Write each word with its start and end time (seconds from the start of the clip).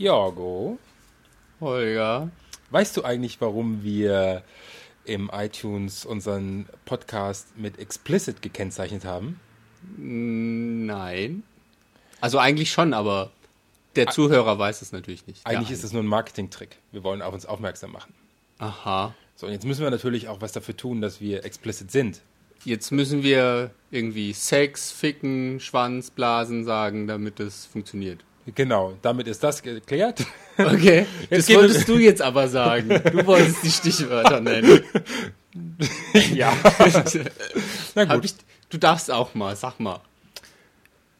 Jorgo, 0.00 0.78
Holger. 1.60 2.30
weißt 2.70 2.96
du 2.96 3.04
eigentlich, 3.04 3.38
warum 3.42 3.84
wir 3.84 4.42
im 5.04 5.30
iTunes 5.30 6.06
unseren 6.06 6.66
Podcast 6.86 7.58
mit 7.58 7.78
explicit 7.78 8.40
gekennzeichnet 8.40 9.04
haben? 9.04 9.38
Nein. 9.98 11.42
Also 12.22 12.38
eigentlich 12.38 12.72
schon, 12.72 12.94
aber 12.94 13.30
der 13.94 14.06
Zuhörer 14.06 14.58
weiß 14.58 14.80
es 14.80 14.92
natürlich 14.92 15.26
nicht. 15.26 15.46
Eigentlich 15.46 15.70
ist 15.70 15.84
es 15.84 15.92
nur 15.92 16.02
ein 16.02 16.06
Marketingtrick. 16.06 16.78
Wir 16.92 17.04
wollen 17.04 17.20
auf 17.20 17.34
uns 17.34 17.44
aufmerksam 17.44 17.92
machen. 17.92 18.14
Aha. 18.56 19.14
So, 19.36 19.48
und 19.48 19.52
jetzt 19.52 19.66
müssen 19.66 19.82
wir 19.82 19.90
natürlich 19.90 20.28
auch 20.28 20.40
was 20.40 20.52
dafür 20.52 20.78
tun, 20.78 21.02
dass 21.02 21.20
wir 21.20 21.44
explicit 21.44 21.90
sind. 21.90 22.22
Jetzt 22.64 22.90
müssen 22.90 23.22
wir 23.22 23.70
irgendwie 23.90 24.32
Sex, 24.32 24.92
Ficken, 24.92 25.60
Schwanz, 25.60 26.10
Blasen 26.10 26.64
sagen, 26.64 27.06
damit 27.06 27.38
es 27.38 27.66
funktioniert. 27.66 28.24
Genau, 28.54 28.94
damit 29.02 29.26
ist 29.28 29.42
das 29.42 29.62
geklärt. 29.62 30.24
Okay, 30.58 31.06
Jetzt 31.30 31.48
das 31.48 31.56
wolltest 31.56 31.88
du 31.88 31.98
jetzt 31.98 32.22
aber 32.22 32.48
sagen. 32.48 32.88
Du 32.88 33.26
wolltest 33.26 33.62
die 33.62 33.70
Stichwörter 33.70 34.40
nennen. 34.40 34.82
ja. 36.34 36.52
Na 37.94 38.04
gut. 38.04 38.24
ich, 38.24 38.34
du 38.68 38.78
darfst 38.78 39.10
auch 39.10 39.34
mal, 39.34 39.56
sag 39.56 39.80
mal. 39.80 40.00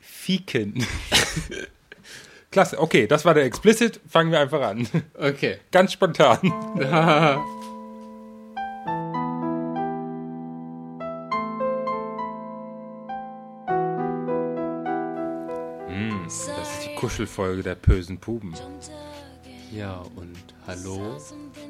Fieken. 0.00 0.86
Klasse, 2.50 2.80
okay, 2.80 3.06
das 3.06 3.24
war 3.24 3.34
der 3.34 3.44
explicit. 3.44 4.00
Fangen 4.08 4.32
wir 4.32 4.40
einfach 4.40 4.60
an. 4.60 4.88
Okay. 5.18 5.58
Ganz 5.70 5.92
spontan. 5.92 6.38
Kuschelfolge 17.00 17.62
der 17.62 17.76
bösen 17.76 18.18
Puben. 18.18 18.52
Ja, 19.72 20.02
und 20.16 20.36
hallo, 20.66 21.16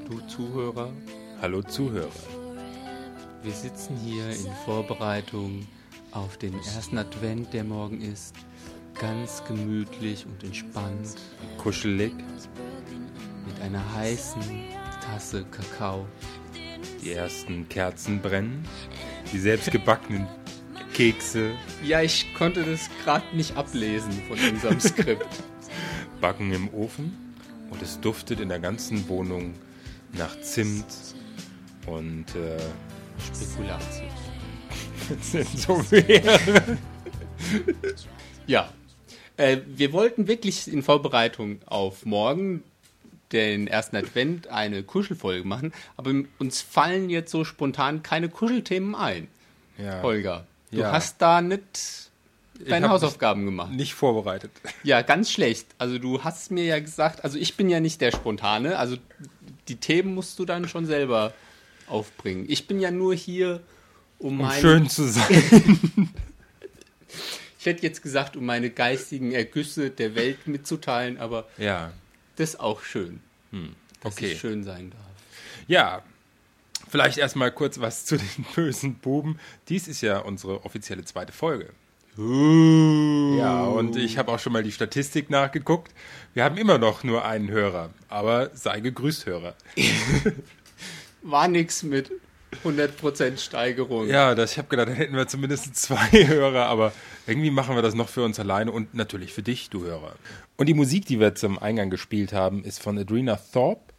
du 0.08 0.18
Zuhörer. 0.26 0.92
Hallo 1.40 1.62
Zuhörer. 1.62 2.10
Wir 3.44 3.52
sitzen 3.52 3.96
hier 3.96 4.28
in 4.28 4.52
Vorbereitung 4.64 5.68
auf 6.10 6.36
den 6.36 6.54
ersten 6.54 6.98
Advent, 6.98 7.52
der 7.52 7.62
morgen 7.62 8.00
ist. 8.00 8.34
Ganz 9.00 9.44
gemütlich 9.46 10.26
und 10.26 10.42
entspannt 10.42 11.14
Kuschelig. 11.58 12.12
mit 13.46 13.60
einer 13.62 13.84
heißen 13.94 14.42
Tasse 15.00 15.44
Kakao. 15.44 16.08
Die 17.04 17.12
ersten 17.12 17.68
Kerzen 17.68 18.20
brennen. 18.20 18.64
Die 19.32 19.38
selbstgebackenen 19.38 20.26
Kekse 21.00 21.54
Ja, 21.82 22.02
ich 22.02 22.34
konnte 22.34 22.62
das 22.62 22.90
gerade 23.02 23.24
nicht 23.34 23.56
ablesen 23.56 24.12
von 24.28 24.38
unserem 24.38 24.78
Skript. 24.80 25.26
backen 26.20 26.52
im 26.52 26.68
Ofen. 26.74 27.34
Und 27.70 27.80
es 27.80 27.98
duftet 28.00 28.38
in 28.38 28.50
der 28.50 28.58
ganzen 28.58 29.08
Wohnung 29.08 29.54
nach 30.12 30.38
Zimt 30.42 30.84
und 31.86 32.26
äh, 32.36 32.58
Spekulatius. 33.34 34.12
sind 35.22 35.58
so 35.58 35.90
wäre. 35.90 36.78
Ja. 38.46 38.70
Äh, 39.38 39.58
wir 39.66 39.94
wollten 39.94 40.28
wirklich 40.28 40.70
in 40.70 40.82
Vorbereitung 40.82 41.60
auf 41.64 42.04
morgen, 42.04 42.62
den 43.32 43.68
ersten 43.68 43.96
Advent, 43.96 44.48
eine 44.48 44.82
Kuschelfolge 44.82 45.48
machen, 45.48 45.72
aber 45.96 46.12
uns 46.38 46.60
fallen 46.60 47.08
jetzt 47.08 47.30
so 47.30 47.44
spontan 47.44 48.02
keine 48.02 48.28
Kuschelthemen 48.28 48.94
ein. 48.94 49.28
Ja, 49.78 50.02
Holger, 50.02 50.46
du 50.70 50.78
Ja. 50.78 50.92
hast 50.92 51.20
da 51.20 51.40
nicht 51.42 52.10
deine 52.68 52.88
Hausaufgaben 52.90 53.44
gemacht. 53.46 53.72
nicht 53.72 53.94
vorbereitet. 53.94 54.50
Ja, 54.82 55.02
ganz 55.02 55.30
schlecht. 55.30 55.66
Also 55.78 55.98
du 55.98 56.22
hast 56.24 56.50
mir 56.50 56.64
ja 56.64 56.78
gesagt, 56.78 57.24
also 57.24 57.38
ich 57.38 57.56
bin 57.56 57.70
ja 57.70 57.80
nicht 57.80 58.00
der 58.00 58.12
Spontane, 58.12 58.78
also 58.78 58.96
die 59.68 59.76
Themen 59.76 60.14
musst 60.14 60.38
du 60.38 60.44
dann 60.44 60.68
schon 60.68 60.84
selber 60.86 61.32
aufbringen. 61.86 62.44
Ich 62.48 62.66
bin 62.66 62.80
ja 62.80 62.90
nur 62.90 63.14
hier, 63.14 63.60
um, 64.18 64.38
Um 64.40 64.46
mein, 64.46 64.60
schön 64.60 64.88
zu 64.90 65.08
sein. 65.08 65.26
ich 67.58 67.66
hätte 67.66 67.82
jetzt 67.82 68.02
gesagt, 68.02 68.36
um 68.36 68.44
meine 68.44 68.70
geistigen 68.70 69.32
Ergüsse 69.32 69.90
der 69.90 70.14
Welt 70.14 70.46
mitzuteilen, 70.46 71.18
aber 71.18 71.48
Ja, 71.58 71.92
das 72.36 72.50
ist 72.50 72.60
auch 72.60 72.82
schön, 72.82 73.20
dass 74.02 74.12
okay. 74.14 74.32
ich 74.32 74.40
schön 74.40 74.64
sein 74.64 74.90
darf. 74.90 75.00
Ja, 75.66 76.02
vielleicht 76.90 77.18
erstmal 77.18 77.52
kurz 77.52 77.80
was 77.80 78.04
zu 78.04 78.16
den 78.16 78.44
bösen 78.54 78.94
Buben. 78.96 79.38
Dies 79.68 79.88
ist 79.88 80.00
ja 80.00 80.18
unsere 80.18 80.64
offizielle 80.64 81.04
zweite 81.04 81.32
Folge. 81.32 81.70
Ja, 82.16 83.64
und 83.64 83.96
ich 83.96 84.18
habe 84.18 84.32
auch 84.32 84.38
schon 84.38 84.52
mal 84.52 84.62
die 84.62 84.72
Statistik 84.72 85.30
nachgeguckt. 85.30 85.92
Wir 86.34 86.44
haben 86.44 86.58
immer 86.58 86.76
noch 86.76 87.04
nur 87.04 87.24
einen 87.24 87.50
Hörer, 87.50 87.90
aber 88.08 88.50
sei 88.52 88.80
gegrüßt, 88.80 89.26
Hörer. 89.26 89.54
War 91.22 91.48
nix 91.48 91.82
mit 91.82 92.10
100% 92.64 93.38
Steigerung. 93.38 94.08
Ja, 94.08 94.34
das, 94.34 94.52
ich 94.52 94.58
habe 94.58 94.68
gedacht, 94.68 94.88
dann 94.88 94.96
hätten 94.96 95.14
wir 95.14 95.28
zumindest 95.28 95.76
zwei 95.76 96.10
Hörer, 96.26 96.66
aber 96.66 96.92
irgendwie 97.26 97.50
machen 97.50 97.76
wir 97.76 97.82
das 97.82 97.94
noch 97.94 98.08
für 98.08 98.24
uns 98.24 98.40
alleine 98.40 98.72
und 98.72 98.92
natürlich 98.92 99.32
für 99.32 99.42
dich, 99.42 99.70
du 99.70 99.84
Hörer. 99.84 100.14
Und 100.56 100.68
die 100.68 100.74
Musik, 100.74 101.06
die 101.06 101.20
wir 101.20 101.34
zum 101.34 101.58
Eingang 101.58 101.90
gespielt 101.90 102.32
haben, 102.32 102.64
ist 102.64 102.82
von 102.82 102.98
Adrena 102.98 103.38
Thorpe 103.52 103.89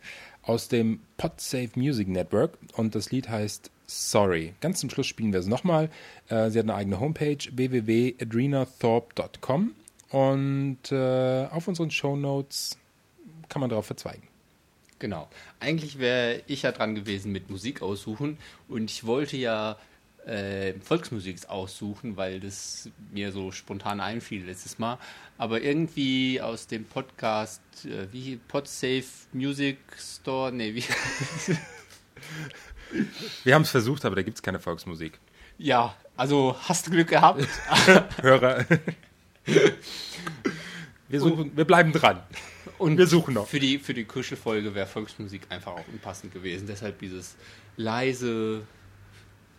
aus 0.43 0.67
dem 0.67 0.99
Podsafe 1.17 1.71
Music 1.75 2.07
Network 2.07 2.57
und 2.75 2.95
das 2.95 3.11
Lied 3.11 3.29
heißt 3.29 3.69
Sorry. 3.87 4.53
Ganz 4.61 4.79
zum 4.79 4.89
Schluss 4.89 5.07
spielen 5.07 5.33
wir 5.33 5.41
es 5.41 5.47
nochmal. 5.47 5.89
Äh, 6.29 6.49
sie 6.49 6.59
hat 6.59 6.65
eine 6.65 6.75
eigene 6.75 7.01
Homepage 7.01 7.37
www.adrenathorpe.com 7.51 9.75
und 10.11 10.77
äh, 10.91 11.45
auf 11.47 11.67
unseren 11.67 11.91
Shownotes 11.91 12.77
kann 13.49 13.59
man 13.59 13.69
darauf 13.69 13.85
verzweigen. 13.85 14.23
Genau. 14.99 15.27
Eigentlich 15.59 15.99
wäre 15.99 16.41
ich 16.47 16.61
ja 16.61 16.71
dran 16.71 16.95
gewesen 16.95 17.31
mit 17.31 17.49
Musik 17.49 17.81
aussuchen 17.81 18.37
und 18.69 18.89
ich 18.89 19.05
wollte 19.05 19.35
ja 19.35 19.77
äh, 20.25 20.73
Volksmusik 20.81 21.49
aussuchen, 21.49 22.17
weil 22.17 22.39
das 22.39 22.89
mir 23.11 23.31
so 23.31 23.51
spontan 23.51 23.99
einfiel 23.99 24.45
letztes 24.45 24.79
Mal. 24.79 24.97
Aber 25.37 25.61
irgendwie 25.61 26.39
aus 26.41 26.67
dem 26.67 26.85
Podcast, 26.85 27.61
äh, 27.85 28.07
wie 28.11 28.37
Podsafe 28.47 29.03
Music 29.33 29.77
Store, 29.97 30.51
nee, 30.51 30.75
wie, 30.75 30.83
Wir 33.43 33.55
haben 33.55 33.63
es 33.63 33.71
versucht, 33.71 34.05
aber 34.05 34.15
da 34.15 34.21
gibt 34.21 34.37
es 34.37 34.43
keine 34.43 34.59
Volksmusik. 34.59 35.19
ja, 35.57 35.95
also 36.17 36.55
hast 36.61 36.87
du 36.87 36.91
Glück 36.91 37.07
gehabt. 37.07 37.47
Hörer. 38.21 38.65
Wir, 41.07 41.19
suchen, 41.19 41.55
wir 41.55 41.65
bleiben 41.65 41.91
dran. 41.91 42.21
Und 42.77 42.97
Wir 42.97 43.07
suchen 43.07 43.33
noch. 43.33 43.47
Für 43.47 43.59
die, 43.59 43.79
für 43.79 43.93
die 43.93 44.05
Kuschelfolge 44.05 44.75
wäre 44.75 44.87
Volksmusik 44.87 45.43
einfach 45.49 45.73
auch 45.73 45.87
unpassend 45.91 46.33
gewesen. 46.33 46.67
Deshalb 46.67 46.99
dieses 46.99 47.35
leise 47.77 48.63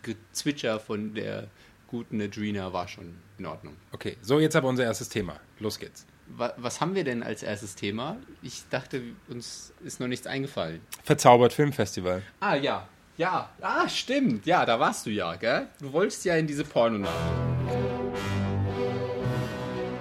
Gezwitscher 0.03 0.79
von 0.79 1.13
der 1.15 1.47
guten 1.87 2.21
Adrena 2.21 2.71
war 2.73 2.87
schon 2.87 3.15
in 3.37 3.45
Ordnung. 3.45 3.75
Okay, 3.91 4.17
so 4.21 4.39
jetzt 4.39 4.55
aber 4.55 4.67
unser 4.67 4.83
erstes 4.83 5.09
Thema. 5.09 5.39
Los 5.59 5.79
geht's. 5.79 6.05
Wa- 6.27 6.53
Was 6.57 6.79
haben 6.81 6.95
wir 6.95 7.03
denn 7.03 7.21
als 7.23 7.43
erstes 7.43 7.75
Thema? 7.75 8.17
Ich 8.41 8.63
dachte, 8.69 9.01
uns 9.29 9.73
ist 9.83 9.99
noch 9.99 10.07
nichts 10.07 10.25
eingefallen. 10.27 10.81
Verzaubert 11.03 11.53
Filmfestival. 11.53 12.21
Ah, 12.39 12.55
ja. 12.55 12.87
Ja. 13.17 13.49
Ah, 13.61 13.87
stimmt. 13.89 14.45
Ja, 14.45 14.65
da 14.65 14.79
warst 14.79 15.05
du 15.05 15.09
ja, 15.11 15.35
gell? 15.35 15.67
Du 15.81 15.91
wolltest 15.93 16.25
ja 16.25 16.35
in 16.35 16.47
diese 16.47 16.63
Pornonacht. 16.63 17.13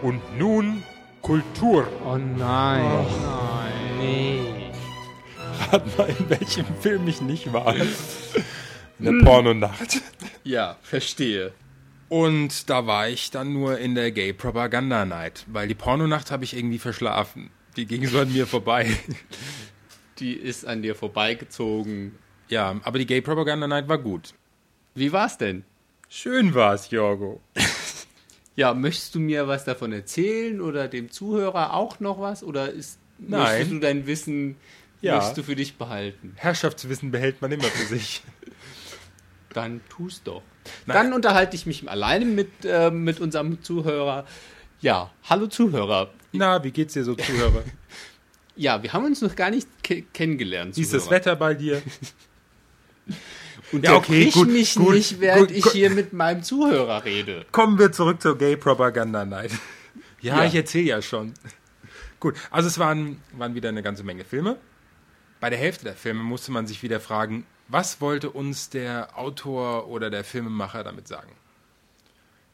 Und 0.03 0.21
nun 0.39 0.83
Kultur. 1.21 1.87
Oh 2.05 2.17
nein. 2.17 2.83
nein. 3.23 3.99
Nee. 3.99 4.71
Rat 5.71 5.99
mal, 5.99 6.09
in 6.09 6.31
welchem 6.31 6.65
Film 6.81 7.07
ich 7.07 7.21
nicht 7.21 7.53
war. 7.53 7.75
In 9.03 9.19
der 9.19 9.25
Pornonacht. 9.25 10.01
Ja, 10.45 10.77
verstehe. 10.83 11.53
Und 12.09 12.69
da 12.69 12.87
war 12.87 13.09
ich 13.09 13.31
dann 13.31 13.53
nur 13.53 13.79
in 13.79 13.95
der 13.95 14.11
Gay 14.13 14.33
Propaganda 14.33 15.05
Night, 15.05 15.45
weil 15.47 15.67
die 15.69 15.75
Pornonacht 15.75 16.31
habe 16.31 16.45
ich 16.45 16.55
irgendwie 16.57 16.79
verschlafen. 16.79 17.51
Die 17.77 17.87
ging 17.87 18.07
so 18.07 18.21
an 18.21 18.33
mir 18.33 18.47
vorbei. 18.47 18.87
Die 20.19 20.35
ist 20.35 20.67
an 20.67 20.83
dir 20.83 20.95
vorbeigezogen. 20.95 22.15
Ja, 22.49 22.79
aber 22.85 22.99
die 22.99 23.07
Gay 23.07 23.23
Propaganda 23.23 23.67
Night 23.67 23.89
war 23.89 23.99
gut. 23.99 24.35
Wie 24.95 25.11
war's 25.11 25.39
denn? 25.39 25.65
Schön 26.09 26.55
war's, 26.55 26.91
Jorgo. 26.91 27.41
Ja, 28.55 28.75
möchtest 28.75 29.15
du 29.15 29.19
mir 29.19 29.49
was 29.49 29.65
davon 29.65 29.93
erzählen 29.95 30.61
oder 30.61 30.87
dem 30.87 31.11
Zuhörer 31.11 31.73
auch 31.73 32.01
noch 32.01 32.21
was? 32.21 32.45
Oder 32.45 32.71
ist, 32.71 32.99
Nein. 33.17 33.41
möchtest 33.41 33.71
du 33.73 33.79
dein 33.79 34.07
Wissen 34.07 34.57
Ja. 35.01 35.15
möchtest 35.17 35.39
du 35.39 35.43
für 35.43 35.57
dich 35.57 35.77
behalten? 35.79 36.35
Herrschaftswissen 36.37 37.11
behält 37.11 37.41
man 37.41 37.51
immer 37.51 37.65
für 37.65 37.87
sich. 37.87 38.23
Dann 39.53 39.81
tu's 39.89 40.23
doch. 40.23 40.43
Nein. 40.87 40.97
Dann 40.97 41.13
unterhalte 41.13 41.57
ich 41.57 41.67
mich 41.67 41.89
alleine 41.89 42.25
mit, 42.25 42.51
äh, 42.65 42.91
mit 42.91 43.21
unserem 43.21 43.63
Zuhörer. 43.63 44.25
Ja, 44.81 45.11
hallo 45.25 45.47
Zuhörer. 45.47 46.11
Na, 46.33 46.63
wie 46.65 46.71
geht's 46.71 46.95
dir 46.95 47.05
so, 47.05 47.15
Zuhörer? 47.15 47.63
Ja, 48.55 48.83
wir 48.83 48.93
haben 48.93 49.07
uns 49.07 49.23
noch 49.23 49.35
gar 49.35 49.49
nicht 49.49 49.67
ke 49.83 50.03
kennengelernt. 50.13 50.77
Wie 50.77 50.83
ist 50.83 50.93
das. 50.93 51.09
Wetter 51.09 51.37
bei 51.37 51.55
dir? 51.55 51.81
Und 53.73 53.85
Ja, 53.85 53.95
okay, 53.95 54.31
gut, 54.31 54.49
mich 54.49 54.75
gut, 54.75 54.93
nicht, 54.95 55.21
während 55.21 55.49
gut, 55.49 55.57
ich 55.57 55.67
hier 55.73 55.89
mit 55.89 56.13
meinem 56.13 56.43
Zuhörer 56.43 57.03
rede. 57.07 57.47
Kommen 57.51 57.79
wir 57.79 57.93
zurück 57.93 58.21
zur 58.21 58.37
Gay 58.37 58.57
Propaganda 58.57 59.25
Night. 59.25 59.53
Ja, 60.21 60.37
Ja. 60.37 60.45
ich 60.45 60.55
erzähle 60.55 60.85
ja 60.85 61.03
schon. 61.03 61.35
Gut, 62.21 62.37
also 62.53 62.69
es 62.69 62.79
waren, 62.79 63.21
waren 63.33 63.57
wieder 63.57 63.71
eine 63.71 63.83
ganze 63.83 64.05
Menge 64.05 64.25
Filme. 64.25 64.57
Bei 65.41 65.51
der 65.51 65.59
Hälfte 65.59 65.85
der 65.85 65.95
Filme 65.95 66.23
musste 66.23 66.53
man 66.53 66.69
sich 66.69 66.83
wieder 66.85 67.01
fragen, 67.01 67.45
was 67.69 68.01
wollte 68.01 68.31
uns 68.31 68.71
der 68.71 69.19
Autor 69.19 69.89
oder 69.89 70.11
der 70.11 70.25
Filmemacher 70.25 70.85
damit 70.85 71.09
sagen? 71.09 71.33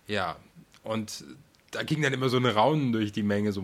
Ja, 0.06 0.36
und 0.82 1.24
da 1.70 1.82
ging 1.82 2.02
dann 2.02 2.12
immer 2.12 2.28
so 2.28 2.38
eine 2.38 2.54
Raunen 2.54 2.92
durch 2.92 3.12
die 3.12 3.22
Menge, 3.22 3.52
so. 3.52 3.62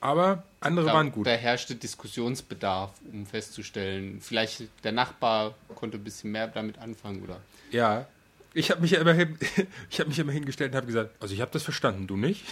Aber 0.00 0.44
andere 0.60 0.86
Da, 0.86 0.94
waren 0.94 1.12
gut. 1.12 1.26
da 1.26 1.32
herrschte 1.32 1.74
Diskussionsbedarf, 1.76 2.92
um 3.12 3.26
festzustellen, 3.26 4.20
vielleicht 4.20 4.62
der 4.82 4.92
Nachbar 4.92 5.54
konnte 5.74 5.98
ein 5.98 6.04
bisschen 6.04 6.32
mehr 6.32 6.48
damit 6.48 6.78
anfangen 6.78 7.22
oder. 7.22 7.40
Ja. 7.70 8.06
Ich 8.52 8.70
habe 8.70 8.80
mich 8.80 8.92
ja 8.92 9.00
immer, 9.00 9.12
hin, 9.12 9.38
ich 9.90 10.00
hab 10.00 10.08
mich 10.08 10.18
immer 10.18 10.32
hingestellt 10.32 10.72
und 10.72 10.76
habe 10.76 10.86
gesagt, 10.86 11.10
also 11.20 11.34
ich 11.34 11.40
habe 11.40 11.50
das 11.52 11.62
verstanden, 11.62 12.06
du 12.06 12.16
nicht? 12.16 12.44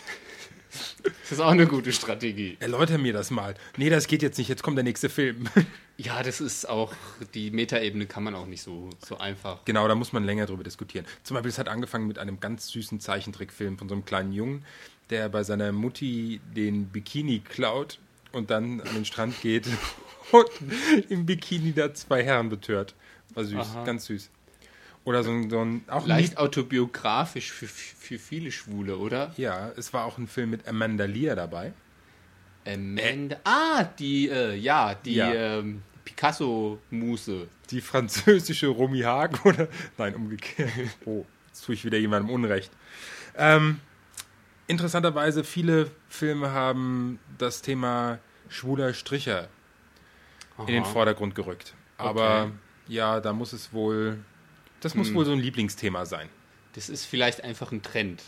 Das 0.70 1.32
ist 1.32 1.40
auch 1.40 1.50
eine 1.50 1.66
gute 1.66 1.92
Strategie. 1.92 2.56
Erläuter 2.60 2.98
mir 2.98 3.12
das 3.12 3.30
mal. 3.30 3.54
Nee, 3.76 3.90
das 3.90 4.06
geht 4.06 4.22
jetzt 4.22 4.38
nicht, 4.38 4.48
jetzt 4.48 4.62
kommt 4.62 4.76
der 4.76 4.84
nächste 4.84 5.08
Film. 5.08 5.48
Ja, 6.00 6.22
das 6.22 6.40
ist 6.40 6.68
auch, 6.68 6.94
die 7.34 7.50
Metaebene 7.50 8.06
kann 8.06 8.22
man 8.22 8.36
auch 8.36 8.46
nicht 8.46 8.62
so, 8.62 8.88
so 9.04 9.18
einfach. 9.18 9.64
Genau, 9.64 9.88
da 9.88 9.96
muss 9.96 10.12
man 10.12 10.22
länger 10.22 10.46
drüber 10.46 10.62
diskutieren. 10.62 11.04
Zum 11.24 11.34
Beispiel, 11.34 11.50
es 11.50 11.58
hat 11.58 11.66
angefangen 11.66 12.06
mit 12.06 12.20
einem 12.20 12.38
ganz 12.38 12.68
süßen 12.68 13.00
Zeichentrickfilm 13.00 13.78
von 13.78 13.88
so 13.88 13.96
einem 13.96 14.04
kleinen 14.04 14.32
Jungen, 14.32 14.64
der 15.10 15.28
bei 15.28 15.42
seiner 15.42 15.72
Mutti 15.72 16.40
den 16.54 16.86
Bikini 16.86 17.40
klaut 17.40 17.98
und 18.30 18.50
dann 18.50 18.80
an 18.80 18.94
den 18.94 19.04
Strand 19.06 19.40
geht 19.40 19.66
und 20.30 20.48
im 21.08 21.26
Bikini 21.26 21.72
da 21.72 21.92
zwei 21.92 22.22
Herren 22.22 22.48
betört. 22.48 22.94
War 23.34 23.42
süß, 23.42 23.58
Aha. 23.58 23.82
ganz 23.82 24.04
süß. 24.04 24.30
Oder 25.08 25.24
so 25.24 25.30
ein, 25.30 25.48
so 25.48 25.60
ein 25.64 25.84
auch 25.88 26.06
Leicht 26.06 26.36
autobiografisch 26.36 27.50
für, 27.50 27.66
für 27.66 28.18
viele 28.18 28.52
Schwule, 28.52 28.98
oder? 28.98 29.32
Ja, 29.38 29.70
es 29.74 29.94
war 29.94 30.04
auch 30.04 30.18
ein 30.18 30.28
Film 30.28 30.50
mit 30.50 30.68
Amanda 30.68 31.06
Lear 31.06 31.34
dabei. 31.34 31.72
Amanda. 32.66 33.38
Ah, 33.44 33.84
die, 33.84 34.28
äh, 34.28 34.54
ja, 34.54 34.94
die 34.94 35.14
Ja. 35.14 35.32
Ähm, 35.32 35.82
Picasso-Muse. 36.04 37.48
Die 37.70 37.80
französische 37.80 38.66
Romy 38.68 39.00
Hagen 39.00 39.38
oder 39.48 39.68
nein, 39.96 40.14
umgekehrt. 40.14 40.70
Oh, 41.06 41.24
jetzt 41.46 41.64
tue 41.64 41.74
ich 41.74 41.84
wieder 41.86 41.96
jemandem 41.98 42.30
Unrecht. 42.34 42.70
Ähm, 43.36 43.80
interessanterweise, 44.66 45.42
viele 45.42 45.90
Filme 46.08 46.50
haben 46.52 47.18
das 47.38 47.62
Thema 47.62 48.18
schwuler 48.50 48.92
Stricher 48.92 49.48
in 50.60 50.66
den 50.74 50.82
Aha. 50.82 50.90
Vordergrund 50.92 51.34
gerückt. 51.34 51.74
Aber 51.96 52.42
Okay. 52.44 52.52
ja, 52.88 53.20
da 53.20 53.32
muss 53.32 53.52
es 53.52 53.72
wohl, 53.72 54.18
das 54.80 54.94
muss 54.94 55.12
wohl 55.14 55.24
so 55.24 55.32
ein 55.32 55.40
Lieblingsthema 55.40 56.06
sein. 56.06 56.28
Das 56.74 56.88
ist 56.88 57.04
vielleicht 57.04 57.42
einfach 57.42 57.72
ein 57.72 57.82
Trend. 57.82 58.22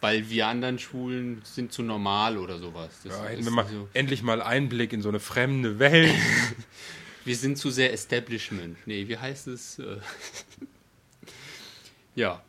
Weil 0.00 0.28
wir 0.30 0.48
anderen 0.48 0.78
Schwulen 0.78 1.42
sind 1.44 1.72
zu 1.72 1.82
normal 1.82 2.36
oder 2.36 2.58
sowas. 2.58 2.90
Das 3.04 3.16
Ja, 3.16 3.24
hätten 3.24 3.44
wir 3.44 3.52
mal 3.52 3.66
so, 3.68 3.88
endlich 3.92 4.22
mal 4.22 4.42
Einblick 4.42 4.92
in 4.92 5.00
so 5.00 5.08
eine 5.08 5.20
fremde 5.20 5.78
Welt. 5.78 6.12
wir 7.24 7.36
sind 7.36 7.56
zu 7.56 7.70
sehr 7.70 7.92
Establishment. 7.92 8.78
Nee, 8.86 9.06
wie 9.06 9.16
heißt 9.16 9.46
es? 9.46 9.78
Äh, 9.78 9.98
ja. 12.16 12.42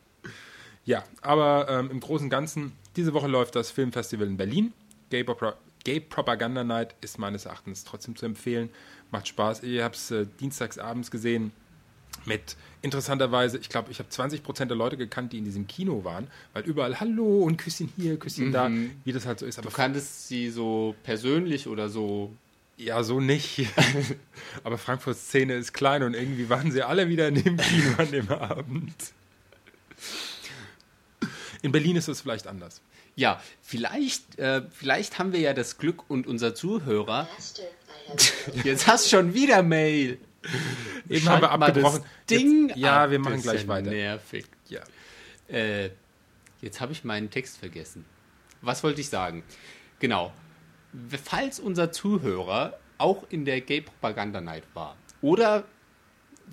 Ja, 0.84 1.04
aber 1.22 1.68
ähm, 1.68 1.90
im 1.92 2.00
Großen 2.00 2.26
und 2.26 2.30
Ganzen, 2.30 2.72
diese 2.96 3.14
Woche 3.14 3.28
läuft 3.28 3.54
das 3.54 3.70
Filmfestival 3.70 4.26
in 4.26 4.36
Berlin. 4.36 4.72
Gay, 5.10 5.22
Pro 5.22 5.52
Gay 5.84 6.00
Propaganda 6.00 6.64
Night 6.64 6.96
ist 7.02 7.18
meines 7.18 7.44
Erachtens 7.44 7.84
trotzdem 7.84 8.16
zu 8.16 8.26
empfehlen. 8.26 8.70
Macht 9.10 9.28
Spaß. 9.28 9.62
Ich 9.62 9.80
habe 9.80 9.94
es 9.94 10.10
äh, 10.10 10.26
dienstags 10.40 10.78
abends 10.78 11.10
gesehen 11.10 11.52
mit 12.26 12.56
interessanterweise, 12.82 13.58
ich 13.58 13.68
glaube, 13.68 13.90
ich 13.90 13.98
habe 13.98 14.08
20% 14.10 14.66
der 14.66 14.76
Leute 14.76 14.96
gekannt, 14.96 15.32
die 15.32 15.38
in 15.38 15.44
diesem 15.44 15.66
Kino 15.66 16.04
waren, 16.04 16.28
weil 16.52 16.64
überall 16.64 17.00
Hallo 17.00 17.42
und 17.42 17.56
Küsschen 17.56 17.90
hier, 17.96 18.18
Küsschen 18.18 18.52
da, 18.52 18.70
wie 19.04 19.12
das 19.12 19.24
halt 19.26 19.38
so 19.38 19.46
ist. 19.46 19.58
Aber 19.58 19.70
Du 19.70 19.74
kanntest 19.74 20.28
sie 20.28 20.50
so 20.50 20.94
persönlich 21.02 21.66
oder 21.66 21.88
so. 21.88 22.32
ja, 22.76 23.02
so 23.02 23.20
nicht. 23.20 23.66
aber 24.64 24.76
Frankfurts 24.78 25.28
Szene 25.28 25.54
ist 25.54 25.72
klein 25.72 26.02
und 26.02 26.14
irgendwie 26.14 26.48
waren 26.50 26.70
sie 26.70 26.82
alle 26.82 27.08
wieder 27.08 27.28
in 27.28 27.36
dem 27.42 27.56
Kino 27.56 27.94
an 27.96 28.10
dem 28.10 28.28
Abend. 28.28 28.94
In 31.62 31.72
Berlin 31.72 31.96
ist 31.96 32.08
es 32.08 32.20
vielleicht 32.20 32.46
anders. 32.46 32.82
Ja, 33.16 33.40
vielleicht, 33.62 34.38
äh, 34.38 34.62
vielleicht 34.70 35.18
haben 35.18 35.32
wir 35.32 35.40
ja 35.40 35.54
das 35.54 35.78
Glück 35.78 36.10
und 36.10 36.26
unser 36.26 36.54
Zuhörer. 36.54 37.28
Jetzt 38.64 38.86
hast 38.86 39.08
schon 39.08 39.32
wieder 39.34 39.62
Mail. 39.62 40.18
Eben 41.08 41.28
haben 41.28 41.42
wir 41.42 41.50
abgebrochen. 41.50 42.02
Das 42.02 42.38
Ding 42.38 42.68
Jetzt, 42.68 42.78
ja, 42.78 43.04
ab. 43.04 43.10
wir 43.10 43.18
machen 43.18 43.42
gleich 43.42 43.66
weiter. 43.68 43.90
Nervig. 43.90 44.46
Ja. 44.68 44.80
Äh, 45.48 45.90
jetzt 46.60 46.80
habe 46.80 46.92
ich 46.92 47.04
meinen 47.04 47.30
Text 47.30 47.58
vergessen. 47.58 48.04
Was 48.62 48.82
wollte 48.82 49.00
ich 49.00 49.08
sagen? 49.08 49.42
Genau. 49.98 50.32
Falls 51.22 51.60
unser 51.60 51.92
Zuhörer 51.92 52.78
auch 52.98 53.24
in 53.28 53.44
der 53.44 53.60
Gay 53.60 53.80
Propaganda 53.80 54.40
Night 54.40 54.64
war 54.74 54.96
oder 55.20 55.64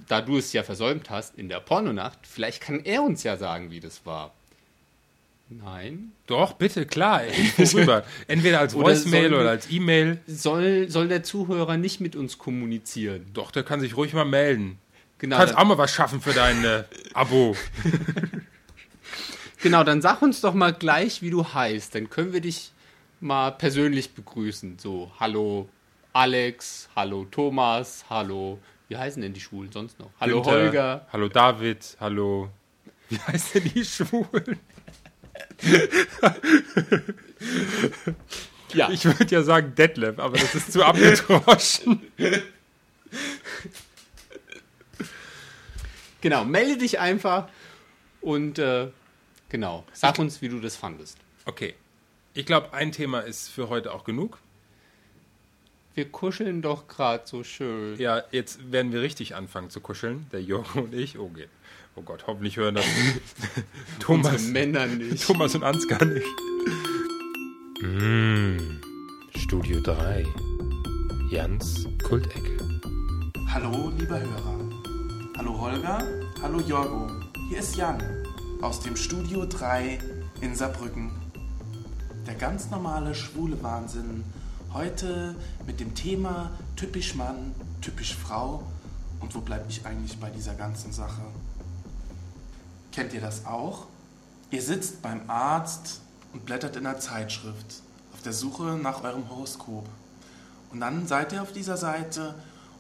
da 0.08 0.22
du 0.22 0.38
es 0.38 0.54
ja 0.54 0.64
versäumt 0.64 1.10
hast 1.10 1.38
in 1.38 1.50
der 1.50 1.60
Pornonacht, 1.60 2.20
vielleicht 2.24 2.62
kann 2.62 2.80
er 2.84 3.04
uns 3.04 3.24
ja 3.24 3.38
sagen, 3.38 3.72
wie 3.72 3.80
das 3.80 4.06
war. 4.06 4.34
Nein. 5.52 6.14
Doch, 6.28 6.54
bitte, 6.54 6.86
klar. 6.86 7.24
Info 7.26 7.78
rüber. 7.78 8.06
Entweder 8.28 8.60
als 8.60 8.74
Voicemail 8.74 9.34
oder 9.34 9.50
als 9.50 9.70
E-Mail. 9.70 10.20
Soll, 10.26 10.90
soll 10.90 11.10
der 11.10 11.24
Zuhörer 11.24 11.76
nicht 11.78 12.00
mit 12.00 12.16
uns 12.16 12.38
kommunizieren? 12.38 13.26
Doch, 13.34 13.52
der 13.52 13.64
kann 13.64 13.82
sich 13.82 13.98
ruhig 13.98 14.14
mal 14.14 14.26
melden. 14.26 14.80
Genau, 15.18 15.38
Kannst 15.38 15.58
auch 15.58 15.66
mal 15.66 15.78
was 15.78 15.94
schaffen 15.94 16.22
für 16.22 16.34
dein 16.34 16.64
äh, 16.64 16.84
Abo. 17.14 17.56
genau, 19.62 19.84
dann 19.84 20.02
sag 20.02 20.22
uns 20.22 20.42
doch 20.42 20.54
mal 20.54 20.74
gleich, 20.74 21.22
wie 21.22 21.30
du 21.30 21.44
heißt. 21.44 21.94
Dann 21.94 22.10
können 22.10 22.34
wir 22.34 22.42
dich 22.42 22.72
mal 23.20 23.52
persönlich 23.52 24.14
begrüßen. 24.14 24.80
So, 24.80 25.12
hallo 25.20 25.68
Alex, 26.14 26.90
hallo 26.96 27.26
Thomas, 27.30 28.04
hallo, 28.10 28.60
wie 28.90 28.98
heißen 28.98 29.22
denn 29.22 29.34
die 29.34 29.40
Schwulen 29.40 29.72
sonst 29.72 30.00
noch? 30.00 30.10
Hallo 30.20 30.42
Günther, 30.42 30.52
Holger. 30.52 31.08
Hallo 31.14 31.30
David. 31.30 31.98
Hallo. 32.00 32.50
Wie 33.10 33.20
heißt 33.20 33.56
denn 33.56 33.72
die 33.74 33.86
Schwulen? 33.86 34.60
Ja, 38.74 38.90
Ich 38.90 39.06
würde 39.06 39.26
ja 39.26 39.44
sagen 39.44 39.76
Detlef, 39.76 40.20
aber 40.20 40.38
das 40.38 40.56
ist 40.56 40.72
zu 40.72 40.84
abgedroschen. 40.84 42.02
genau, 46.22 46.46
melde 46.46 46.78
dich 46.78 47.00
einfach 47.00 47.48
und 48.22 48.60
äh, 48.60 48.90
genau, 49.50 49.86
sag 49.94 50.20
uns, 50.20 50.42
wie 50.42 50.50
du 50.50 50.60
das 50.60 50.76
fandest. 50.76 51.18
Okay. 51.46 51.76
Ich 52.34 52.46
glaube, 52.46 52.74
ein 52.74 52.94
Thema 52.94 53.20
ist 53.20 53.50
für 53.50 53.68
heute 53.68 53.94
auch 53.94 54.06
genug. 54.06 54.38
Wir 55.94 56.10
kuscheln 56.10 56.62
doch 56.62 56.88
gerade 56.88 57.24
so 57.26 57.44
schön. 57.44 57.98
Ja, 58.00 58.24
jetzt 58.32 58.72
werden 58.72 58.94
wir 58.94 59.02
richtig 59.02 59.36
anfangen 59.36 59.70
zu 59.70 59.82
kuscheln. 59.82 60.26
Der 60.32 60.42
Jürgen 60.42 60.80
und 60.80 60.94
ich. 60.94 61.20
Oh, 61.20 61.28
geht. 61.28 61.50
oh 61.98 62.02
Gott, 62.02 62.28
hoffentlich 62.28 62.56
hören 62.56 62.76
das 62.76 62.86
Thomas, 64.00 64.34
Unsere 64.34 64.52
Männer 64.54 64.86
nicht. 64.86 65.22
Thomas 65.26 65.54
und 65.54 65.64
Ansgar 65.64 66.06
nicht. 66.06 66.26
Mm, 67.82 68.80
Studio 69.36 69.82
3. 69.82 70.26
Jans 71.30 71.86
Kultecke. 72.04 72.58
Hallo, 73.50 73.92
liebe 73.98 74.18
Hörer. 74.18 74.60
Hallo 75.38 75.60
Holger, 75.60 76.08
hallo 76.42 76.62
Jorgo. 76.62 77.12
Hier 77.50 77.60
ist 77.60 77.76
Jan 77.76 78.02
aus 78.62 78.80
dem 78.80 78.96
Studio 78.96 79.46
3 79.46 80.00
in 80.40 80.56
Saarbrücken. 80.56 81.12
Der 82.26 82.36
ganz 82.36 82.70
normale 82.70 83.14
schwule 83.14 83.62
Wahnsinn. 83.62 84.24
Heute 84.74 85.36
mit 85.68 85.82
dem 85.82 85.96
Thema 85.96 86.50
typisch 86.78 87.16
Mann, 87.16 87.54
typisch 87.82 88.16
Frau. 88.16 88.64
Und 89.20 89.36
wo 89.36 89.42
bleibe 89.42 89.66
ich 89.68 89.86
eigentlich 89.86 90.18
bei 90.18 90.30
dieser 90.30 90.54
ganzen 90.54 90.94
Sache? 90.94 91.24
Kennt 92.94 93.12
ihr 93.12 93.20
das 93.20 93.46
auch? 93.46 93.88
Ihr 94.50 94.62
sitzt 94.62 95.02
beim 95.02 95.30
Arzt 95.30 96.00
und 96.32 96.46
blättert 96.46 96.78
in 96.78 96.86
einer 96.86 97.00
Zeitschrift 97.00 97.82
auf 98.14 98.22
der 98.22 98.32
Suche 98.32 98.80
nach 98.82 99.04
eurem 99.04 99.30
Horoskop. 99.30 99.90
Und 100.72 100.80
dann 100.80 101.06
seid 101.06 101.34
ihr 101.34 101.42
auf 101.42 101.52
dieser 101.52 101.76
Seite 101.76 102.34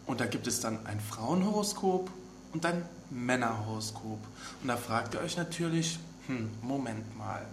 und 0.06 0.22
da 0.22 0.28
gibt 0.28 0.48
es 0.48 0.62
dann 0.62 0.86
ein 0.86 1.02
Frauenhoroskop 1.02 2.10
und 2.54 2.66
ein 2.66 2.86
Männerhoroskop. 3.10 4.20
Und 4.62 4.68
da 4.68 4.78
fragt 4.78 5.16
ihr 5.16 5.20
euch 5.20 5.36
natürlich, 5.36 6.00
hm, 6.28 6.52
Moment 6.62 7.18
mal. 7.18 7.46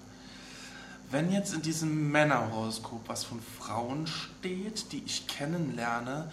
Wenn 1.10 1.32
jetzt 1.32 1.54
in 1.54 1.62
diesem 1.62 2.10
Männerhoroskop 2.10 3.08
was 3.08 3.24
von 3.24 3.40
Frauen 3.40 4.06
steht, 4.06 4.92
die 4.92 5.02
ich 5.06 5.26
kennenlerne, 5.26 6.30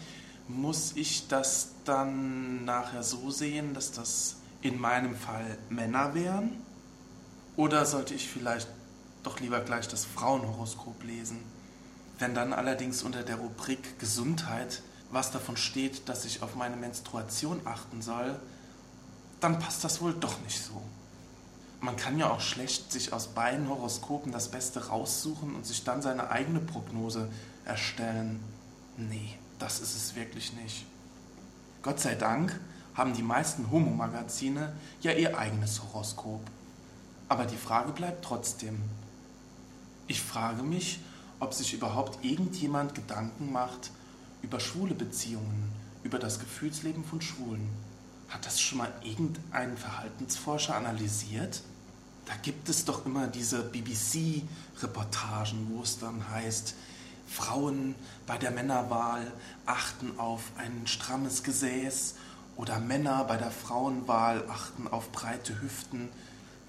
muss 0.50 0.92
ich 0.96 1.30
das 1.30 1.70
dann 1.86 2.66
nachher 2.66 3.02
so 3.02 3.32
sehen, 3.32 3.74
dass 3.74 3.94
das 3.94 4.36
in 4.62 4.80
meinem 4.80 5.16
Fall 5.16 5.58
Männer 5.70 6.14
wären? 6.14 6.62
Oder 7.56 7.86
sollte 7.86 8.16
ich 8.16 8.28
vielleicht 8.28 8.68
doch 9.24 9.40
lieber 9.40 9.62
gleich 9.62 9.88
das 9.88 10.04
Frauenhoroskop 10.04 11.04
lesen? 11.06 11.40
Wenn 12.20 12.36
dann 12.36 12.52
allerdings 12.52 13.02
unter 13.02 13.24
der 13.24 13.38
Rubrik 13.38 13.98
Gesundheit 13.98 14.82
was 15.10 15.32
davon 15.32 15.56
steht, 15.56 16.10
dass 16.10 16.26
ich 16.26 16.42
auf 16.42 16.56
meine 16.56 16.76
Menstruation 16.76 17.62
achten 17.64 18.02
soll, 18.02 18.38
dann 19.40 19.58
passt 19.60 19.86
das 19.86 20.02
wohl 20.02 20.14
doch 20.14 20.42
nicht 20.42 20.62
so. 20.62 20.82
Man 21.82 21.96
kann 21.98 22.18
ja 22.18 22.32
auch 22.32 22.42
schlecht 22.42 22.92
sich 22.92 23.14
aus 23.14 23.28
beiden 23.28 23.70
Horoskopen 23.70 24.32
das 24.32 24.50
Beste 24.50 24.88
raussuchen 24.88 25.56
und 25.56 25.66
sich 25.66 25.84
dann 25.84 26.02
seine 26.02 26.30
eigene 26.30 26.60
Prognose 26.60 27.30
erstellen. 27.66 28.40
Nee, 28.98 29.38
das 29.60 29.80
ist 29.80 29.96
es 29.96 30.16
wirklich 30.16 30.54
nicht. 30.54 30.86
Gott 31.82 32.00
sei 32.00 32.16
Dank 32.16 32.60
haben 32.96 33.14
die 33.14 33.22
meisten 33.22 33.70
Homo-Magazine 33.70 34.74
ja 35.02 35.12
ihr 35.12 35.38
eigenes 35.38 35.82
Horoskop. 35.84 36.42
Aber 37.28 37.46
die 37.46 37.58
Frage 37.58 37.92
bleibt 37.92 38.24
trotzdem. 38.24 38.82
Ich 40.08 40.22
frage 40.22 40.64
mich, 40.64 41.00
ob 41.40 41.54
sich 41.54 41.74
überhaupt 41.74 42.24
irgendjemand 42.24 42.96
Gedanken 42.96 43.52
macht 43.52 43.92
über 44.42 44.60
schwule 44.60 44.94
Beziehungen, 44.94 45.72
über 46.04 46.20
das 46.20 46.40
Gefühlsleben 46.40 47.04
von 47.04 47.22
Schwulen. 47.22 47.68
Hat 48.30 48.46
das 48.46 48.60
schon 48.60 48.80
mal 48.80 48.92
irgendein 49.04 49.78
Verhaltensforscher 49.78 50.76
analysiert? 50.76 51.62
Da 52.26 52.34
gibt 52.42 52.70
es 52.70 52.86
doch 52.86 53.06
immer 53.06 53.28
diese 53.28 53.64
BBC-Reportagen, 53.64 55.68
wo 55.70 55.84
es 55.84 56.00
dann 56.00 56.28
heißt, 56.30 56.74
Frauen 57.28 57.96
bei 58.28 58.38
der 58.38 58.52
Männerwahl 58.52 59.32
achten 59.66 60.20
auf 60.20 60.42
ein 60.58 60.84
strammes 60.86 61.44
Gesäß 61.44 62.16
oder 62.56 62.80
Männer 62.80 63.24
bei 63.26 63.38
der 63.38 63.52
Frauenwahl 63.52 64.44
achten 64.50 64.88
auf 64.88 65.12
breite 65.12 65.62
Hüften, 65.62 66.10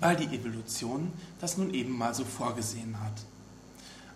weil 0.00 0.16
die 0.16 0.36
Evolution 0.36 1.12
das 1.40 1.56
nun 1.56 1.72
eben 1.72 1.96
mal 1.96 2.14
so 2.14 2.24
vorgesehen 2.24 3.00
hat. 3.00 3.14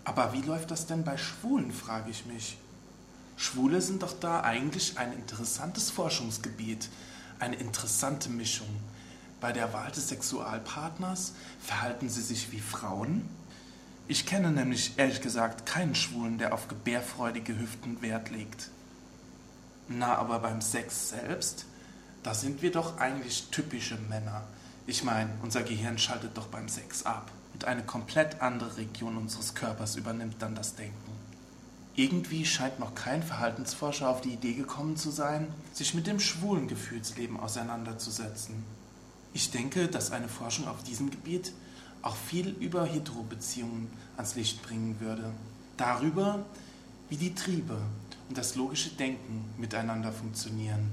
Aber 0.04 0.32
wie 0.32 0.42
läuft 0.42 0.70
das 0.70 0.86
denn 0.86 1.04
bei 1.04 1.16
Schwulen, 1.16 1.72
frage 1.72 2.10
ich 2.10 2.26
mich. 2.26 2.56
Schwule 3.36 3.80
sind 3.80 4.02
doch 4.02 4.18
da 4.18 4.42
eigentlich 4.42 4.98
ein 4.98 5.12
interessantes 5.12 5.90
Forschungsgebiet, 5.90 6.88
eine 7.40 7.56
interessante 7.56 8.28
Mischung. 8.28 8.68
Bei 9.40 9.52
der 9.52 9.72
Wahl 9.72 9.90
des 9.90 10.08
Sexualpartners 10.08 11.32
verhalten 11.60 12.08
sie 12.08 12.22
sich 12.22 12.52
wie 12.52 12.60
Frauen. 12.60 13.28
Ich 14.06 14.26
kenne 14.26 14.50
nämlich 14.50 14.98
ehrlich 14.98 15.20
gesagt 15.20 15.66
keinen 15.66 15.94
Schwulen, 15.94 16.38
der 16.38 16.52
auf 16.52 16.68
gebärfreudige 16.68 17.58
Hüften 17.58 18.02
Wert 18.02 18.30
legt. 18.30 18.68
Na, 19.88 20.16
aber 20.16 20.40
beim 20.40 20.60
Sex 20.60 21.08
selbst, 21.08 21.64
da 22.22 22.34
sind 22.34 22.62
wir 22.62 22.70
doch 22.70 22.98
eigentlich 22.98 23.48
typische 23.50 23.96
Männer. 23.96 24.42
Ich 24.86 25.04
meine, 25.04 25.30
unser 25.42 25.62
Gehirn 25.62 25.98
schaltet 25.98 26.36
doch 26.36 26.48
beim 26.48 26.68
Sex 26.68 27.06
ab 27.06 27.30
und 27.54 27.64
eine 27.64 27.82
komplett 27.82 28.42
andere 28.42 28.76
Region 28.76 29.16
unseres 29.16 29.54
Körpers 29.54 29.96
übernimmt 29.96 30.36
dann 30.40 30.54
das 30.54 30.74
Denken. 30.74 31.09
Irgendwie 32.00 32.46
scheint 32.46 32.78
noch 32.80 32.94
kein 32.94 33.22
Verhaltensforscher 33.22 34.08
auf 34.08 34.22
die 34.22 34.32
Idee 34.32 34.54
gekommen 34.54 34.96
zu 34.96 35.10
sein, 35.10 35.48
sich 35.74 35.92
mit 35.92 36.06
dem 36.06 36.18
schwulen 36.18 36.66
Gefühlsleben 36.66 37.38
auseinanderzusetzen. 37.38 38.64
Ich 39.34 39.50
denke, 39.50 39.86
dass 39.86 40.10
eine 40.10 40.30
Forschung 40.30 40.66
auf 40.66 40.82
diesem 40.82 41.10
Gebiet 41.10 41.52
auch 42.00 42.16
viel 42.16 42.56
über 42.58 42.86
Heterobeziehungen 42.86 43.90
ans 44.16 44.34
Licht 44.34 44.62
bringen 44.62 44.98
würde. 44.98 45.30
Darüber, 45.76 46.46
wie 47.10 47.18
die 47.18 47.34
Triebe 47.34 47.76
und 48.30 48.38
das 48.38 48.54
logische 48.54 48.88
Denken 48.92 49.44
miteinander 49.58 50.10
funktionieren. 50.10 50.90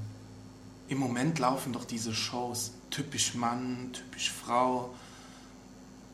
Im 0.89 0.97
Moment 0.97 1.39
laufen 1.39 1.71
doch 1.71 1.85
diese 1.85 2.13
Shows 2.13 2.73
typisch 2.89 3.33
Mann, 3.33 3.93
typisch 3.93 4.29
Frau. 4.29 4.93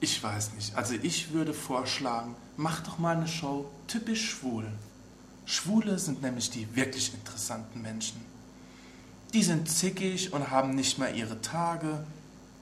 Ich 0.03 0.21
weiß 0.21 0.55
nicht. 0.55 0.75
Also 0.75 0.95
ich 1.01 1.31
würde 1.31 1.53
vorschlagen, 1.53 2.35
mach 2.57 2.81
doch 2.81 2.99
mal 2.99 3.15
eine 3.15 3.25
Show 3.29 3.71
typisch 3.87 4.31
schwul. 4.31 4.67
Schwule 5.45 5.97
sind 5.97 6.21
nämlich 6.21 6.49
die 6.49 6.67
wirklich 6.75 7.13
interessanten 7.13 7.81
Menschen. 7.81 8.19
Die 9.33 9.43
sind 9.43 9.71
zickig 9.71 10.33
und 10.33 10.51
haben 10.51 10.75
nicht 10.75 10.99
mehr 10.99 11.15
ihre 11.15 11.39
Tage, 11.39 12.03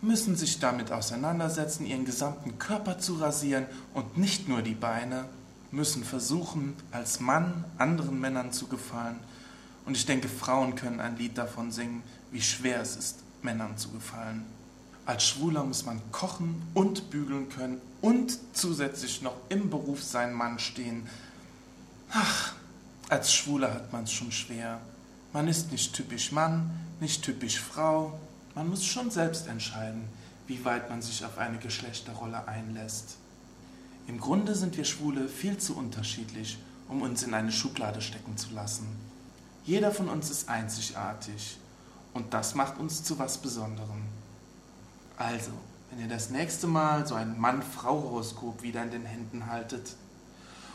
müssen 0.03 0.35
sich 0.35 0.59
damit 0.59 0.91
auseinandersetzen, 0.91 1.87
ihren 1.87 2.05
gesamten 2.05 2.59
Körper 2.59 2.99
zu 2.99 3.15
rasieren 3.15 3.65
und 3.95 4.19
nicht 4.19 4.47
nur 4.47 4.61
die 4.61 4.75
Beine, 4.75 5.25
müssen 5.71 6.03
versuchen, 6.03 6.75
als 6.91 7.21
Mann 7.21 7.65
anderen 7.79 8.19
Männern 8.19 8.53
zu 8.53 8.67
gefallen. 8.67 9.17
Und 9.87 9.97
ich 9.97 10.05
denke, 10.05 10.29
Frauen 10.29 10.75
können 10.75 10.99
ein 10.99 11.17
Lied 11.17 11.39
davon 11.39 11.71
singen, 11.71 12.03
wie 12.31 12.41
schwer 12.41 12.81
es 12.81 12.95
ist, 12.95 13.15
Männern 13.41 13.79
zu 13.79 13.89
gefallen. 13.89 14.45
Als 15.05 15.25
Schwuler 15.27 15.63
muss 15.63 15.85
man 15.85 15.99
kochen 16.11 16.61
und 16.73 17.09
bügeln 17.09 17.49
können 17.49 17.81
und 18.01 18.37
zusätzlich 18.53 19.21
noch 19.21 19.35
im 19.49 19.69
Beruf 19.69 20.03
sein 20.03 20.33
Mann 20.33 20.59
stehen. 20.59 21.07
Ach, 22.11 22.53
als 23.09 23.33
Schwuler 23.33 23.73
hat 23.73 23.91
man 23.91 24.03
es 24.03 24.11
schon 24.11 24.31
schwer. 24.31 24.79
Man 25.33 25.47
ist 25.47 25.71
nicht 25.71 25.93
typisch 25.93 26.31
Mann, 26.31 26.69
nicht 26.99 27.23
typisch 27.23 27.59
Frau. 27.59 28.19
Man 28.53 28.69
muss 28.69 28.85
schon 28.85 29.09
selbst 29.11 29.47
entscheiden, 29.47 30.03
wie 30.47 30.63
weit 30.65 30.89
man 30.89 31.01
sich 31.01 31.25
auf 31.25 31.37
eine 31.37 31.57
Geschlechterrolle 31.57 32.47
einlässt. 32.47 33.15
Im 34.07 34.19
Grunde 34.19 34.55
sind 34.55 34.77
wir 34.77 34.85
Schwule 34.85 35.27
viel 35.29 35.57
zu 35.57 35.75
unterschiedlich, 35.75 36.57
um 36.89 37.01
uns 37.01 37.23
in 37.23 37.33
eine 37.33 37.51
Schublade 37.51 38.01
stecken 38.01 38.37
zu 38.37 38.53
lassen. 38.53 38.87
Jeder 39.65 39.91
von 39.91 40.09
uns 40.09 40.29
ist 40.29 40.49
einzigartig 40.49 41.57
und 42.13 42.33
das 42.33 42.55
macht 42.55 42.77
uns 42.77 43.03
zu 43.03 43.17
was 43.19 43.37
Besonderem. 43.37 44.03
Also, 45.21 45.51
wenn 45.91 45.99
ihr 45.99 46.07
das 46.07 46.31
nächste 46.31 46.65
Mal 46.65 47.05
so 47.05 47.13
ein 47.13 47.39
Mann-Frau-Horoskop 47.39 48.63
wieder 48.63 48.81
in 48.81 48.89
den 48.89 49.05
Händen 49.05 49.45
haltet, 49.45 49.95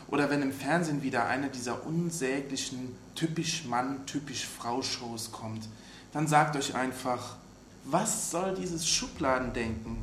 oder 0.07 0.29
wenn 0.29 0.41
im 0.41 0.53
Fernsehen 0.53 1.03
wieder 1.03 1.25
eine 1.27 1.49
dieser 1.49 1.85
unsäglichen 1.85 2.95
typisch 3.13 3.65
Mann, 3.65 4.05
typisch 4.05 4.45
Frau-Shows 4.45 5.33
kommt, 5.33 5.67
dann 6.13 6.27
sagt 6.27 6.55
euch 6.55 6.75
einfach, 6.75 7.35
was 7.83 8.31
soll 8.31 8.55
dieses 8.55 8.87
Schubladendenken? 8.87 9.97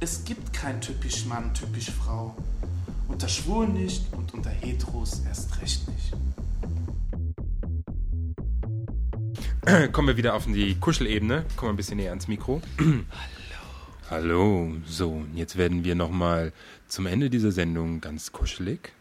Es 0.00 0.24
gibt 0.24 0.54
kein 0.54 0.80
typisch 0.80 1.26
Mann, 1.26 1.52
typisch 1.52 1.90
Frau. 1.90 2.34
Unter 3.06 3.28
Schwulen 3.28 3.74
nicht 3.74 4.10
und 4.14 4.32
unter 4.32 4.48
Heteros 4.48 5.20
erst 5.28 5.60
recht 5.60 5.86
nicht. 5.90 6.14
Kommen 9.92 10.08
wir 10.08 10.16
wieder 10.16 10.34
auf 10.34 10.46
die 10.46 10.74
Kuschelebene. 10.76 11.44
Kommen 11.56 11.68
wir 11.68 11.74
ein 11.74 11.76
bisschen 11.76 11.98
näher 11.98 12.10
ans 12.10 12.28
Mikro. 12.28 12.62
Hallo. 14.10 14.72
So, 14.86 15.24
jetzt 15.36 15.56
werden 15.56 15.84
wir 15.84 15.94
nochmal 15.94 16.52
zum 16.88 17.06
Ende 17.06 17.30
dieser 17.30 17.52
Sendung 17.52 18.00
ganz 18.00 18.32
kuschelig. 18.32 18.92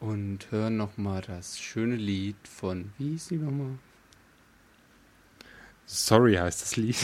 Und 0.00 0.50
hören 0.50 0.78
nochmal 0.78 1.20
das 1.20 1.60
schöne 1.60 1.96
Lied 1.96 2.36
von, 2.48 2.90
wie 2.96 3.10
hieß 3.10 3.28
die 3.28 3.36
nochmal? 3.36 3.78
Sorry 5.84 6.36
heißt 6.36 6.62
das 6.62 6.76
Lied. 6.76 6.96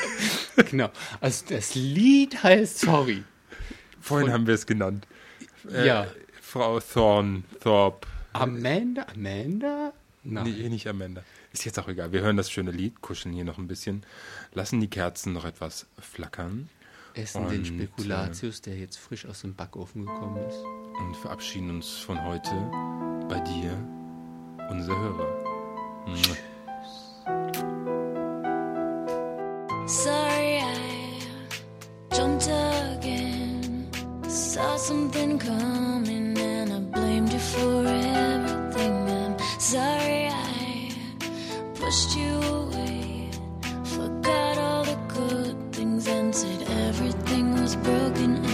genau. 0.70 0.88
Also 1.20 1.44
das 1.50 1.74
Lied 1.74 2.42
heißt 2.42 2.80
Sorry. 2.80 3.24
Vorhin 4.00 4.28
von, 4.28 4.32
haben 4.32 4.46
wir 4.46 4.54
es 4.54 4.64
genannt. 4.64 5.06
Äh, 5.70 5.86
ja. 5.86 6.06
Frau 6.40 6.80
Thorn, 6.80 7.44
Thorpe. 7.60 8.08
Amanda? 8.32 9.04
Amanda? 9.14 9.92
Nein. 10.22 10.44
Nee, 10.44 10.70
nicht 10.70 10.86
Amanda. 10.86 11.22
Ist 11.54 11.64
jetzt 11.64 11.78
auch 11.78 11.86
egal. 11.86 12.10
Wir 12.10 12.20
hören 12.20 12.36
das 12.36 12.50
schöne 12.50 12.72
Lied, 12.72 13.00
kuscheln 13.00 13.32
hier 13.32 13.44
noch 13.44 13.58
ein 13.58 13.68
bisschen, 13.68 14.04
lassen 14.54 14.80
die 14.80 14.90
Kerzen 14.90 15.32
noch 15.32 15.44
etwas 15.44 15.86
flackern. 16.00 16.68
Essen 17.14 17.44
und, 17.44 17.52
den 17.52 17.64
Spekulatius, 17.64 18.60
der 18.60 18.76
jetzt 18.76 18.96
frisch 18.98 19.24
aus 19.24 19.42
dem 19.42 19.54
Backofen 19.54 20.04
gekommen 20.04 20.44
ist. 20.48 20.58
Und 20.98 21.16
verabschieden 21.16 21.70
uns 21.70 21.90
von 21.98 22.20
heute 22.24 22.50
bei 23.28 23.38
dir, 23.38 23.72
unser 24.68 24.98
Hörer. 24.98 25.44
Tschüss. 26.16 26.38
Sorry, 29.86 30.58
I 30.58 31.20
jumped 32.16 32.48
again. 32.48 33.88
Saw 34.26 34.76
something 34.76 35.38
coming 35.38 36.36
and 36.36 36.72
I 36.72 36.80
blamed 36.80 37.32
you 37.32 37.38
for 37.38 37.86
everything. 37.86 39.08
I'm 39.08 39.60
sorry 39.60 40.13
pushed 41.94 42.16
you 42.16 42.40
away. 42.42 43.30
Forgot 43.84 44.58
all 44.58 44.84
the 44.84 44.98
good 45.06 45.72
things 45.72 46.08
and 46.08 46.34
said 46.34 46.62
everything 46.88 47.54
was 47.54 47.76
broken 47.76 48.53